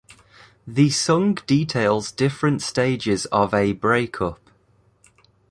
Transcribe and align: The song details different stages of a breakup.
The 0.65 0.89
song 0.89 1.35
details 1.45 2.11
different 2.11 2.63
stages 2.63 3.27
of 3.27 3.53
a 3.53 3.73
breakup. 3.73 4.39